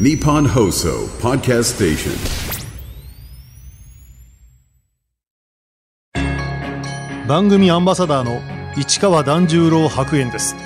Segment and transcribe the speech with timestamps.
[0.00, 2.12] Nippon Hoso Podcast Station.
[7.28, 8.40] 番組アンバサダーの
[8.74, 10.56] 市川團十郎白猿です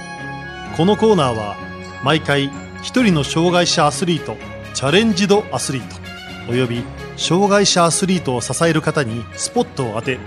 [0.77, 1.57] このコーナーは
[2.05, 2.53] 毎回
[2.83, 4.37] 一人の障害者アスリート
[4.75, 6.85] チャレンジドアスリートおよび
[7.17, 10.21] 障害者アスリートを支える方にスポットを当て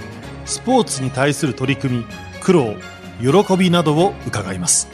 [0.43, 2.05] スポーツに対する取り組み
[2.41, 2.75] 苦労
[3.21, 4.89] 喜びなどを伺います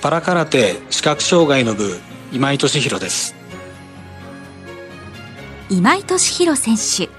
[0.00, 2.00] パラ空手視覚障害の部
[2.30, 3.34] 今井俊弘です。
[5.70, 7.10] 今井俊弘選手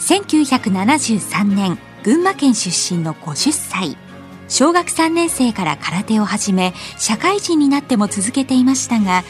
[0.00, 3.96] 1973年群馬県出身の50歳
[4.48, 9.24] 小学3年生から空手を始め社会人になっても続けていましたが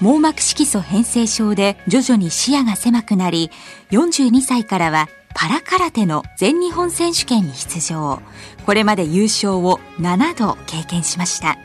[0.00, 3.50] 網膜色素変性症で徐々に視野が狭くなり
[3.90, 8.20] 42歳からはパラ空手の全日本選手権に出場。
[8.66, 11.58] これまで優勝を7度経験しました。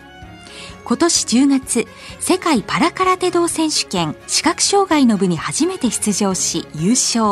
[0.85, 1.87] 今年10月
[2.19, 7.23] 世界パラ空手道選手権視覚障害の部に初めて出場し優勝。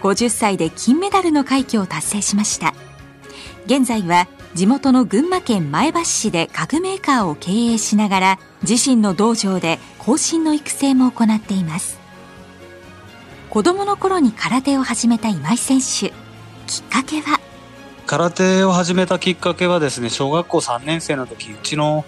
[0.00, 2.74] 50歳で金メダルの快挙を達成しました。
[3.66, 8.38] 現在は地元の群馬県前橋市で家具メーカーを経営しながら
[8.68, 12.00] 自身の道場で後進の育成も行っています。
[13.48, 16.12] 子供の頃に空手を始めた今井選手。
[16.66, 17.38] きっかけは？
[18.06, 22.04] 空手を始めたきっかけはですね小学校3年生の時うちの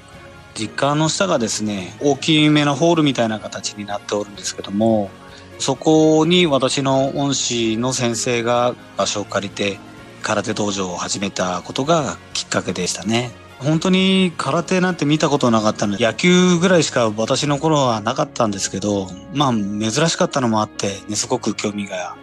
[0.54, 5.10] 実家の下がですね大きめのホールみたいな形になっておるんですけども
[5.58, 9.78] そこに私の恩師の先生が場所を借りて
[10.22, 13.30] 空手道場を始めたことがきっかけでしたね。
[13.58, 22.16] 本当に空手なんて見たことなかったので野球ぐらいしか私の頃はなかったんですけどまあ珍しかったのもあって、ね、すごく興味が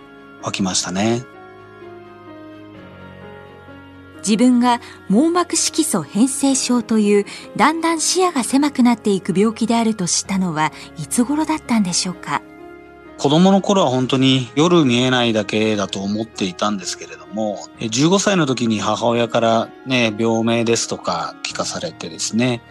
[0.44, 1.24] 湧きましたね。
[4.22, 12.42] 自分が網膜色素変性症というだんだん視野が狭くなっていく病気であると知ったのはいつ頃だったんでしょうか？
[13.18, 22.64] 子供の頃は本当に夜見えないだけだと思っていたんですけれども、15歳の時に母親からね、病名ですとか聞かされてですね、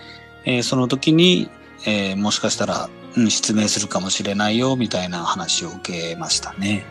[0.45, 1.49] えその時に、
[1.87, 6.85] えー、もしかしたら、うん、失明するかもしれないよみたいな話を受けましたね。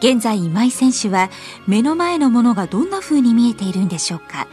[0.00, 1.30] 現在今井選手は
[1.66, 4.48] 目の前のものがどんな風に見えているんでしょうか？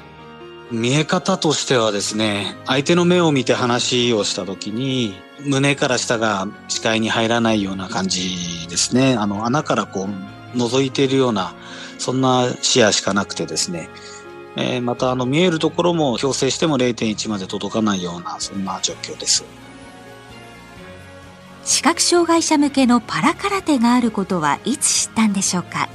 [0.70, 5.16] 見え方としてはですね、相手の目を見て話をした時に、
[5.46, 9.16] 胸から下が視界に入らないような感じですね。
[9.16, 10.10] あの、穴からこ
[10.54, 11.56] う、覗いているような、
[11.98, 13.90] そんな視野しかなくてですね。
[14.58, 19.46] えー、また、あの、見えるところも矯正しても0.1まで届かないような、そんな状況です。
[21.68, 25.90] 視覚障害者向けのパラ空手があることはいつ知ったんでしょうか？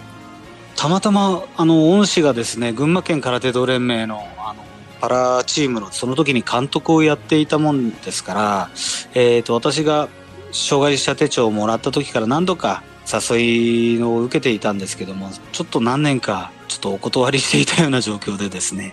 [0.76, 4.62] たまたま、あの、恩師がですね、群馬県空手道連盟の、あの、
[5.00, 8.70] パラチームのその時に監督をやっていたもんですから、
[9.14, 10.10] えっ、ー、と、私が
[10.52, 18.92] 障害者手帳をもらった時から何度か誘いを受けていたんですけども、ちょっと何年かちょっとお断りしていたような状況でですね、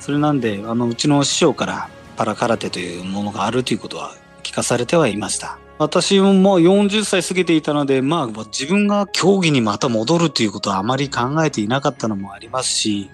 [0.00, 5.58] それなんで、あの、うちの師匠からパラ空手というものがあるということは聞かされてはいました。
[5.78, 13.10] 私ももう40歳過ぎていたので、まあ自分が競技にまた戻るということはあまり考えていなかったのもありますし、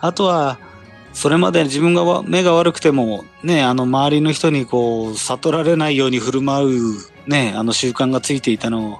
[0.00, 0.58] あとは
[1.12, 6.94] それまで自分が目が悪くても、ね、あの周りの人にこう、悟られないように振る舞う、
[7.26, 8.98] ね、あの習慣がついていたのを、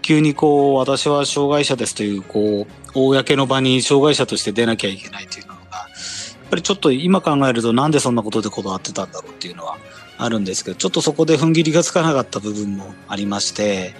[0.00, 9.78] 急にこう、私は障害者ですという、こう、公の場に障害者として出なきゃいけないというのが、やっぱりちょっと今考えるとなんでそんなことでこだわってたんだろうっていうのは
[10.22, 13.94] あるんですけど、ちょっとそこで踏ん切りがつかなかった部分もありまして、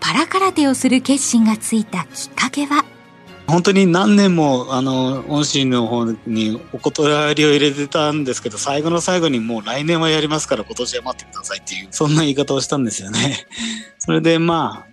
[0.00, 2.84] パラ空手をする決心がついたきっかけは？
[3.46, 13.46] 本当に何年もあの恩師の方にお断りを入れてたんですけど最後の最後にもう来年はやりますから今年は待ってくださいっていうそんな言い方をしたんですよね。
[13.98, 14.90] それでまあ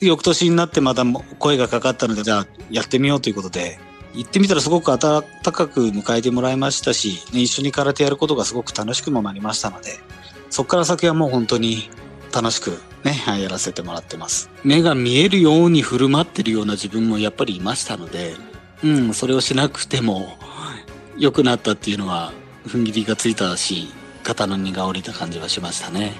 [0.00, 1.04] 翌年になってまた
[1.38, 3.78] 声がかかったのでじゃあやってみようということで
[4.14, 4.98] 行ってみたらすごく温
[5.52, 9.98] かく迎えてもらいましたし、ね、一緒に空手やることがすごく楽しくもなりましたので
[10.50, 11.90] そこから先はもう本当に
[12.32, 14.48] 楽しくね、やらせてもらってます。
[14.64, 18.34] 目が見えるように振る舞ってるような自分もやっぱりいましたので、
[18.82, 20.38] うん、それをしなくても
[21.18, 22.32] 良くなったっていうのは
[22.66, 23.88] 踏ん切りがついたし、
[24.22, 26.14] 肩の荷が下りた感じはしましたね。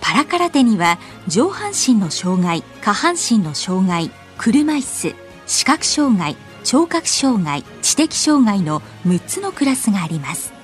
[0.00, 0.98] パラ空手には
[1.28, 5.14] 上半身の障害、下半身の障害、車椅子、
[5.46, 10.54] 視覚障害、聴覚障害、知的障害の6つのクラスがあります。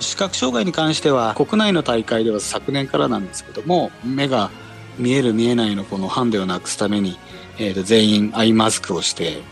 [0.00, 4.50] 視覚障害に関しては国内の大会では昨年からなんですけども目が
[4.98, 7.18] 見える見えないのこのハンデをなくすために、
[7.58, 9.42] えー、と全員アイマスクをして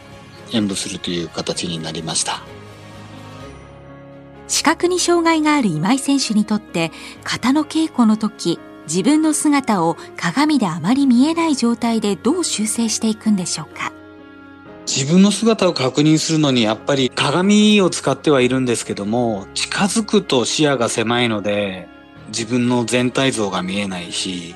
[0.52, 2.42] 演舞するという形になりました
[4.46, 6.92] 視覚に障害がある今井選手にとって
[7.24, 13.92] 型の稽古の時自分の姿を鏡であまり見えない状態でどう修正していくんでしょうか
[14.94, 21.88] 自分の姿を確認するのにやっぱり鏡を使ってはいるんですけども近づくと視野が狭いので
[22.28, 24.54] 自分の全体像が見えないし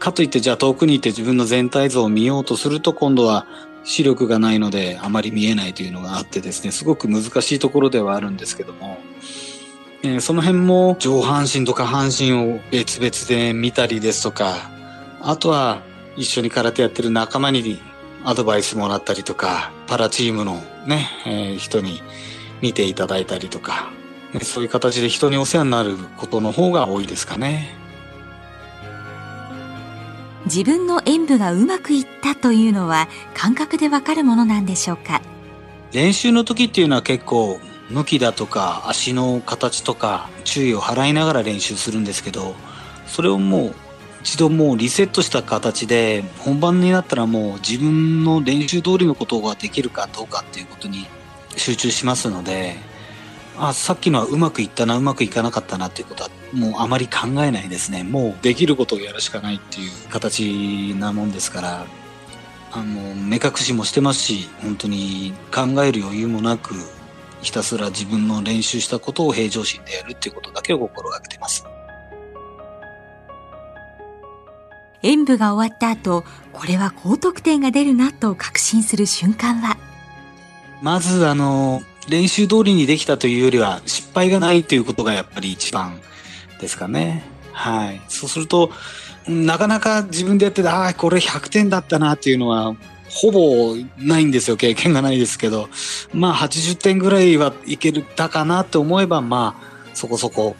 [0.00, 3.46] かといってじゃあ遠くにいて自分の全体像を見ようとすると今度は
[3.84, 8.98] 視力がないのであまり見えないというのがあってですねすごく難しいところではあるんですけども、
[10.02, 14.68] えー、その辺も上半身と下半身を別々で見たりですとか
[15.20, 15.80] あとは
[16.16, 17.80] 一緒に空手やってる仲間に
[18.24, 22.02] アドバイスもらったりとかパラチームのね、えー、人に
[22.60, 23.90] 見ていただいたりとか
[24.42, 27.74] そういう形で人にお世話になることの方が多いですかね。
[30.46, 35.20] 自分の演舞がうまくいったというのは感覚でわかるものなんでしょうか？
[35.92, 37.58] 練習の時っていうのは結構
[37.90, 42.54] 向きだとか足の形とか注意を払いながら練習するんですけど
[43.06, 43.74] それをもう
[44.22, 51.06] 一度もうリセットした形で本番になったらもう自分の練習通りのことができるかどうかっていうことに
[51.56, 52.76] 集中しますので
[53.56, 58.02] あさっきのはうまくいったなうまくいかなかったなっていうことはもうあまり考えないですね。
[58.04, 61.86] もうできることをやるしかないっていう形なもんですから
[62.72, 66.74] あの目隠しもしてますし本当に考える余裕もなく
[67.42, 71.66] ひたすら自分の練習したことを平常心でやるっていうことだけを心がけてます。
[75.02, 79.76] 演舞が終わった後これは高得点が出るなと確信する瞬間は
[80.82, 86.00] まずあの練習通りにできたというよりは失敗がないということがやっぱり一番
[86.60, 87.24] ですかね。
[87.52, 88.00] はい。
[88.08, 88.70] そうすると、
[89.26, 92.74] なかなか自分でやってて、ああ、これ100点だったなっていうのは、
[93.08, 94.56] ほぼないんですよ。
[94.56, 95.68] 経験がないですけど。
[96.12, 100.54] まあ、80点ぐらいはいけたかなと思えば、まあ、そこそこ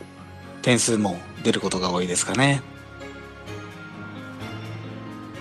[0.62, 2.62] 点数も出ることが多いですかね。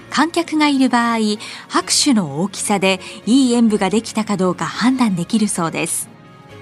[0.10, 1.18] 観客がいる場合、
[1.68, 6.10] 拍手の大きさでいい演舞ができたかどうか判断できるそうです。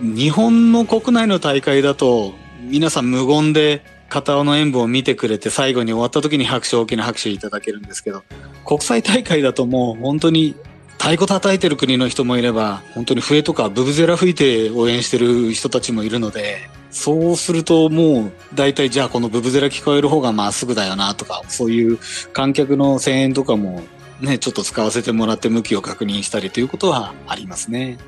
[0.01, 8.23] 日本の国内の大会だと、皆さん無言で片尾の演舞を見てくれて最後に終わった時に拍手大きな拍手いただけるんですけど
[8.65, 10.55] 国際大会だともう本当に
[10.97, 21.99] 太鼓叩いてる国の人もいれば本当に笛とかブブゼラ吹いて応援してる人たちもいるのでそうするともう大体じゃあこのブブゼラ聞こえる方がまっすぐだよなとかそういう
[22.33, 23.83] 観客の声援とかも
[24.21, 27.99] ね、ちょっと使わせてもらって向きを確認したりということはありますね。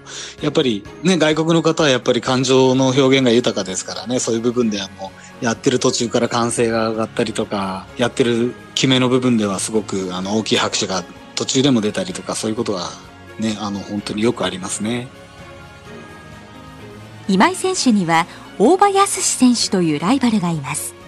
[0.42, 5.12] やっぱりね、外国の方はやっぱり感情の表現が豊かですからね、そういう部分ではも
[5.42, 11.04] うやってる途中から歓声が上がったりとか、やってる決めの部分ではすごくあの大きい拍手が
[11.36, 12.90] 途中でも出たりとか、そういうことは
[13.38, 15.08] ね、あの本当によくありますね。
[17.28, 18.25] 今井選手には
[18.60, 21.00] 大場康選手というライバルがいます。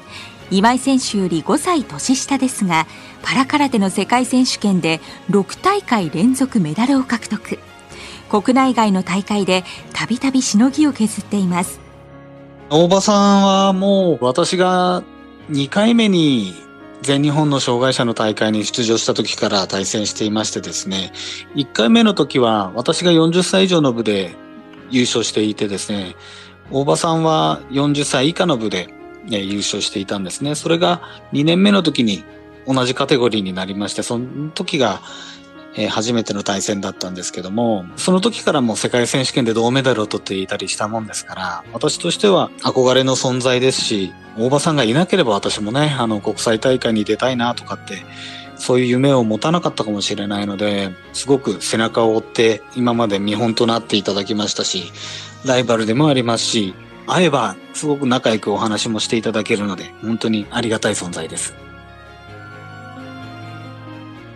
[0.52, 2.86] 今井選手より5歳年下ですが
[3.22, 5.00] パラ空手の世界選手権で
[5.30, 7.58] 6大会連続メダルを獲得
[8.30, 9.64] 国内外の大会で
[9.94, 11.80] たびたびしのぎを削っています
[12.70, 15.04] 大場さんはもう私が
[15.50, 16.54] 2回目に
[17.02, 21.14] 全日本の障害者の大会に出場した時から対戦していましてですね
[21.56, 24.36] 1回目の時は私が40歳以上の部で
[24.90, 26.16] 優勝していてですね
[26.72, 28.94] 大場さんは40歳以下の部で
[29.28, 30.56] 優勝していたんですね。
[30.56, 31.02] それが
[31.34, 32.24] 2年目の時に
[32.66, 35.02] 同じカテゴリーになりまして、その時が、
[35.76, 48.04] えー、初めての対戦だったんですけども、その時からも世界選手権で銅メダルを取っていたりしたもんですから、私としては憧れの存在ですし、大場さんがいなければ私もね、あの国際大会に出たいなとかって、
[48.58, 54.92] そういう夢を持たなかったかもしれないので、すごく背中を追って今まで見本となっていただきましたし、
[55.46, 56.74] ライバルでもありますし、
[57.08, 61.54] 会えばすごく仲良くお話もしていただけるので、本当にありがたい存在です。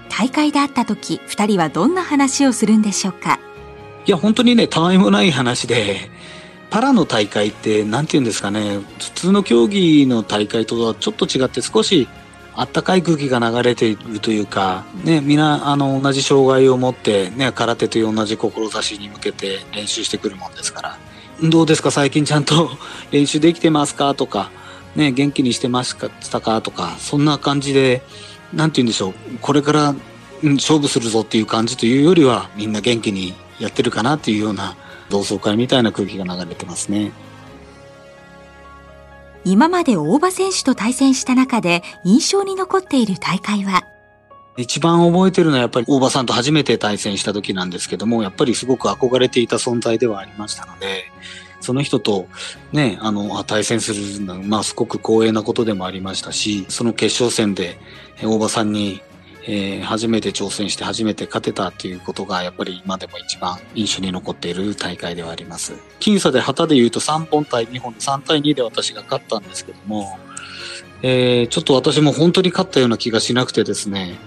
[0.10, 3.40] 大会で会った時、二人はどんな話をするんでしょうか？
[4.06, 6.10] いや、本当にね、たわいもない話で、
[6.70, 12.08] パラの大会って、なんて言うんですかね、普通の競技の大会とはちょっと違って少し
[12.58, 20.98] あったかい空気が流れているというか、ね、皆、あの、同じ障害を持って、ね、空手という同じ志に向けて練習してくるもんですから、
[21.50, 21.92] どうですか？
[21.92, 22.70] 最近ちゃんと
[23.12, 24.14] 練習できてますか？
[24.16, 24.52] とか、
[24.96, 25.96] ね、元気にしてまし
[26.32, 26.62] たか？
[26.62, 28.02] とか、そんな感じで、
[28.54, 29.96] なんて言うんでしょう、これから、
[30.44, 34.78] うん、勝負するぞっていう感じというよりは、みんな元気にやってるかなっていうような
[35.10, 37.12] 同窓会みたいな空気が流れてますね。
[39.46, 43.84] 今まで大場選手と対戦した中で印象に残っている大会は？
[44.58, 51.12] 一番覚えてるのはやっぱり大場さんと初めて対戦した時なんですけども、やっぱりすごく憧れていた存在ではありましたので、
[51.62, 52.28] その人と
[52.72, 57.78] ね、あの、対戦するのは、まあ、すごく光栄なことでもありましたし、その決勝戦で、
[58.24, 59.02] 大場さんに、
[59.48, 65.74] えー、初めて挑戦して初めて勝てたっていうことが、やっぱり今でも一番印象に残っている大会ではあります。
[66.00, 70.18] 僅差で旗で言うと3本対2本で3対2で私が勝ったんですけども、
[71.04, 74.18] えー、ちょっと私も本当に勝ったような気がしなくてですね、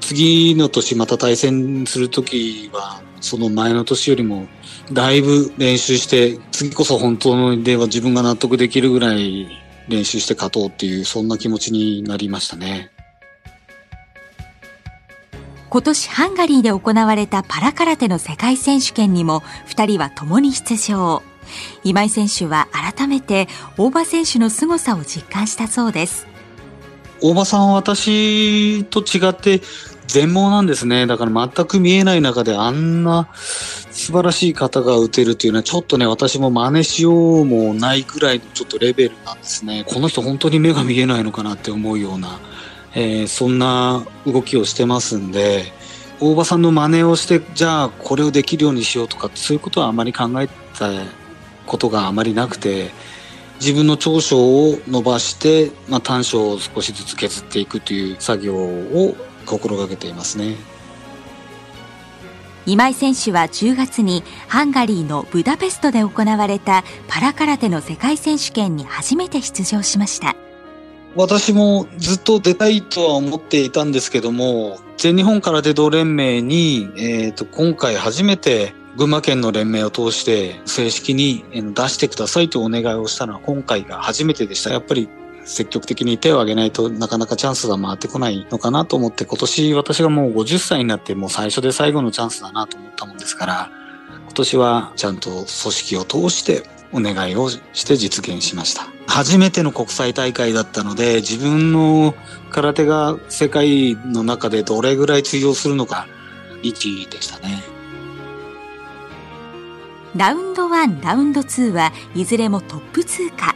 [0.00, 4.48] 次の年また対戦するときは、その前の年よりも
[4.92, 9.46] だいぶ練習して、次こそ本当では自分が納得できるぐらい
[9.88, 12.93] 練習して勝とうっていう、そんな気持ちになりましたね。
[15.74, 21.20] 今年ハンガリーで行われたパラ空手の世界選手権にも2人は共に出場。
[21.82, 26.28] 今井選手は改めて大場選手の凄さを実感したそうです。
[27.20, 29.62] 大場さんは私と違って
[30.06, 31.08] 全盲なんですね。
[31.08, 39.84] だから全く見えない中であんな素晴らしい方が打てるというのはちょっとね、私も真似しようもないぐらいのちょっとレベルなんですね。
[39.88, 42.38] この人本当に目が見えないのかなって思うような、
[42.94, 45.64] えー、そんな動きをしてますんで、
[46.20, 50.90] 大場さんの真似をして、じゃあこれをできるようにしようとか、そういうことはあまり考えた
[51.66, 52.90] ことがあまりなくて、
[53.60, 54.38] 自分の長所
[54.70, 60.56] を伸ばして、まあ、短所を少しずつ削っていくという作業を心がけていますね。
[62.66, 70.34] 今井選手は10月にハンガリーのブダペストで行われたパラ空手の世界選手権に初めて出場しました。
[71.16, 84.70] 私もずっと出たいとは思っていたんですけども、全日本空手道連盟に、えーと、今回初めて群馬県の連盟を通して正式に出してくださいとお願いをしたのは今回が初めてでした。
[84.70, 85.08] やっぱり
[85.44, 93.70] 積極的に手を挙げないとなかなかチャンスが回ってこないのかなと思って今年私がもう50歳になってもう最初で最後のチャンスだなと思ったもんですから
[94.22, 98.93] 今年はちゃんと組織を通してお願いをして実現しました。
[99.14, 102.16] 初めての国際大会だったので自分の
[102.50, 106.08] 空手が世界の中でどれぐらい通用するのか
[106.62, 107.62] 未知でしたね。
[110.16, 113.54] ラウンド1、ラウンド2はいずれもトップ通過。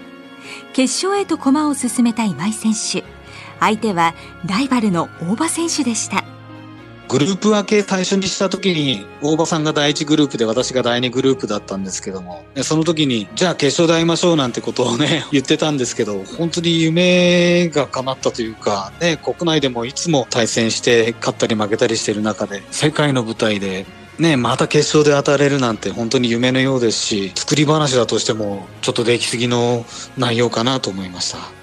[0.74, 3.02] 決勝へと駒を進めた今井選手
[3.58, 4.14] 相手は
[4.46, 6.22] ライバルの大場選手でした
[7.08, 23.86] グループ分け最初にした時に大場さんが第1グループで私が第2グループだったんですけどもその時にじゃあ決勝で会いましょうなんてことをね 言ってたんですけど本当に夢が叶ったというかね国内でもいつも対戦して勝ったり負けたりしてる中で世界の舞台で
[24.18, 29.86] ね、また決勝で当たれるなんて本当に夢のようですし、作り話だとしてもちょっとできすぎの
[30.16, 31.57] 内容かなと思いました。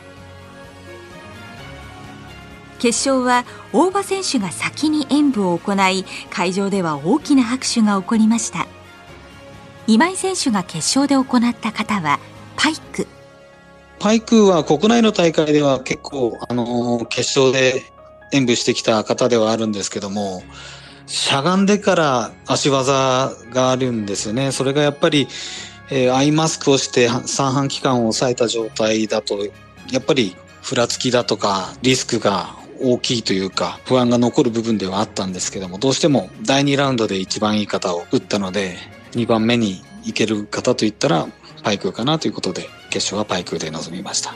[2.79, 8.67] 決勝は大場選手が先に演舞を行い、会場では大きな拍手が起こりました。
[9.87, 12.19] 今井選手が決勝で行った方は
[12.55, 13.07] パイク。
[13.99, 17.83] パイクは国内の大会では結構、あの決勝で
[18.31, 20.43] 演舞してきた方ではあるんですけども、
[21.07, 24.51] しゃがんでから足技があるんですよね。
[24.51, 25.27] それがやっぱり、
[25.91, 29.37] えー、アイマスクをして三半規管を抑えた状態だと、
[29.91, 38.77] やっぱりふらつきだとかリスクが大きいというか不安が残る部分ではあったんですけども、どうしても第2ラウンドで一番いい方を打ったので、
[39.11, 41.27] 2番目に行ける方といったら
[41.63, 44.33] パイクかなということで、決勝はパイクで臨みました。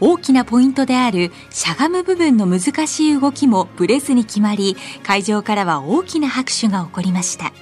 [0.00, 7.52] 大きなポイントであるしゃがむ部分の難しい動きもブレずに決まり会場からは大きな拍手が起こりました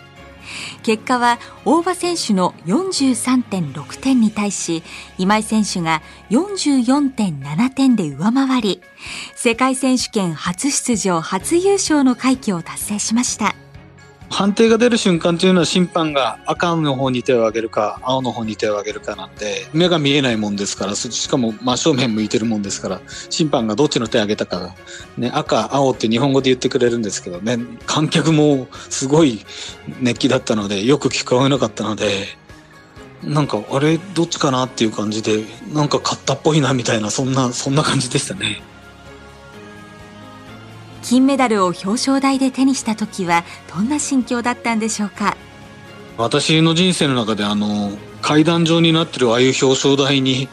[0.82, 4.82] 結果は大場選手の43.6点に対し
[5.18, 8.82] 今井選手が44.7点で上回り
[9.34, 13.65] 世界選手権初出場初優勝の快挙を達成しました。
[14.28, 24.74] 判定が出る瞬間というのは審判が赤の方に手を挙げるか青の方に手を挙げるかなんで目が見えないもんですからしかも真正面向いてるもんですから審判がどっちの手を挙げたか、
[25.16, 29.44] ね、赤青って日本語で言ってくれるんですけどね観客もすごい
[30.00, 32.26] 熱気だったのでよく聞こえなかったので
[33.22, 38.62] なんかあれどっちかなっていう感じでなんか勝ったっぽいなみたいなそんなそんな感じでしたね。
[41.08, 45.36] 金メダルを表彰台で手にした時はどんな心境だったんでしょうか？
[46.18, 50.48] 私の人生の中であの階段状になってるああいう表彰台に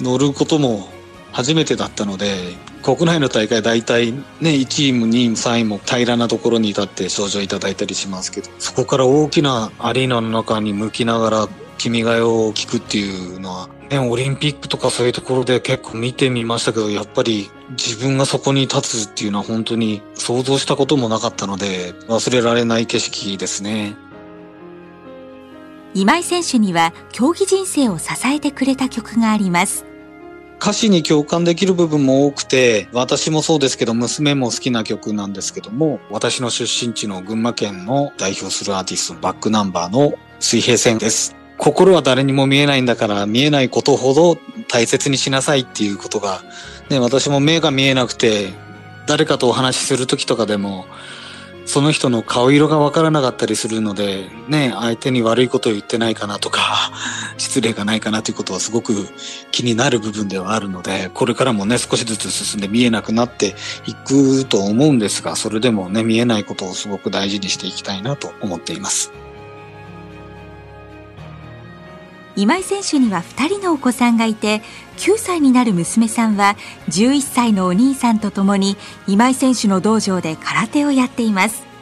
[0.00, 0.88] 乗ることも
[1.30, 2.34] 初めてだったので
[2.82, 23.94] 国内の大会大体ね1位も2位も3位も平らなところに立って賞状いただいたりしますけどそこから大きなアリーナの中に向きながら君が代を聞くっていうのは、ね、オリンピックとかそういうところで結構見てみましたけど、やっぱり自分がそこに立つっていうのは本当に想像したこともなかったので、忘れられない景色ですね。
[25.94, 29.84] 今井選手には競技人生を支えてくれた曲があります
[30.58, 41.41] 歌詞に共感できる部分も多くて、私もそうですけど、娘も好きな曲なんですけども、私の出身地の群馬県の代表するアーティストのバックナンバーの水平線です。
[41.58, 44.36] 心は誰にも見えないんだから見えないことほど
[44.68, 46.42] 大切にしなさいっていうことが、
[46.90, 48.52] ね、私も目が見えなくて、
[49.06, 50.86] 誰かとお話しする時とかでも、
[51.64, 56.92] その人の顔色がわからなかったりするので、ね、相手に悪いことを言ってないかなとか、
[57.38, 59.06] 失礼がないかなということはすごく
[59.52, 63.54] 気になる部分ではあるので、これからもね、少しずつ進んで見えなくなって
[63.86, 69.12] いくと思うんですが、それでもね、見えないことをすごく大事にしていきたいなと思っています。
[72.36, 74.62] 今井選手には2人のお子さんがいて
[74.96, 76.56] 9歳になる娘さんは
[76.88, 81.72] 11歳のお兄さんと共に今井選手の道場で空手をやっています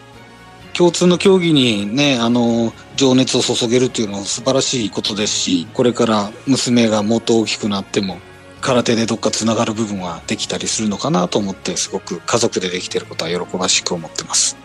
[0.73, 8.19] 共通の競技にね、あの、情熱を注げるっていうのは素晴らしいことですし、これから娘がもっと大きくなっても、
[8.63, 14.57] 空手でどっか繋がる部分はできたりするのかなと思って、すごく家族でできてることは喜ばしく思ってます。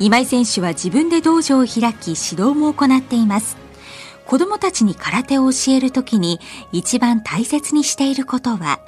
[0.00, 3.56] 今井選手は自分で道場を開き指導も行っています
[4.26, 6.40] 子供たちに空手を教えるときに
[6.72, 8.80] 一番大切にしていることは？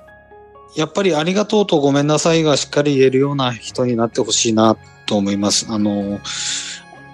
[0.75, 5.67] やっぱりありがとうとごめんなさいがしっかり言えるような人になってほしいなと思います。
[5.71, 6.19] あの、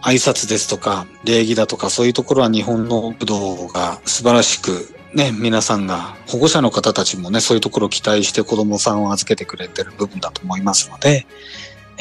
[0.03, 11.27] 挨拶ですとか礼儀だとかそういうところは日本の武道が素晴らしくね、皆さんが、保護者の方たちもね、そういうところを期待して子供さんを預けてくれてる部分だと思いますので、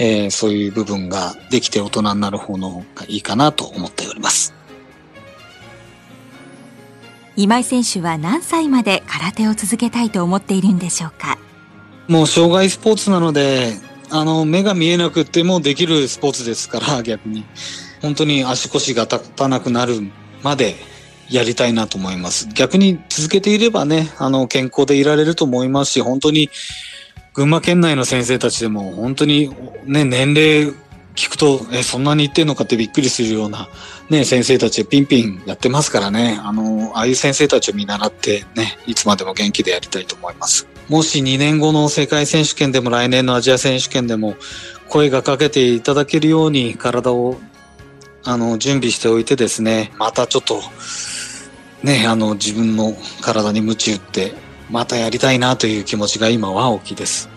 [0.03, 4.51] えー、そういう部分ができて大人になる方のがいいかなと思っております。
[7.35, 11.37] 今井選手は何歳まで空手を続けたいと思っているんでしょうか？
[12.07, 13.73] もう障害スポーツなので、
[14.09, 17.45] あの、目が見えなくてもできるスポーツですから、逆に。
[18.01, 20.01] 本当に足腰が立たなくなる
[20.41, 20.77] まで
[21.29, 22.49] やりたいなと思います。
[22.55, 26.49] 逆に続けていればね、あの、健康でいられると思いますし、本当に
[27.33, 30.73] 群馬県内の先生たちでも本当にね、年齢
[31.15, 33.69] 聞くと、え、そんなに言ってんのかってびっくりするような、
[34.09, 40.67] ね、先生たちピンピンやってますからね、あの、ああいう先生たちを見習ってね、いつまでも元気でやりたいと思います。
[40.89, 44.35] もし2年後の世界選手権でも来年のアジア選手権でも
[44.89, 47.37] 声がかけていただけるように体を
[48.25, 50.61] あの準備しておいてですね、またちょっと
[51.83, 54.33] ね、あの自分の体に鞭打って
[54.71, 57.29] またやりたいなという気持ちが今は大きいです。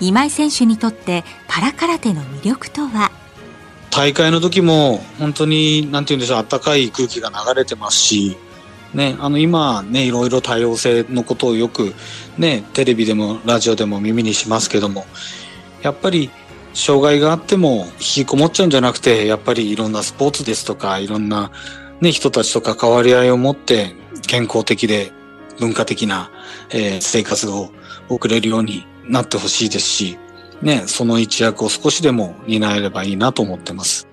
[0.00, 3.10] 今井選手にとってパラ空手の魅力とは？
[3.90, 8.36] 大会の時も本当になんて言うんでしょう暖かい空気が流れてますし
[8.92, 11.94] ね、あの今ねいろいろ多様性のことをよく
[12.38, 15.04] ねテレビでもラジオでも耳にしますけども
[15.82, 16.30] やっぱり
[16.74, 21.50] 障害があっても引きこもっちゃうんじゃなくてやっぱりいろんなスポーツですとかいろんな
[22.00, 23.94] ね人たちと関わり合いを持って
[24.26, 25.12] 健康的で
[25.58, 26.30] 文化的な、
[26.70, 27.70] えー、生活を
[28.08, 30.18] 送れるようになってほしいですし、
[30.62, 34.08] ね、その一役を少しでも担えればいいなと思ってます。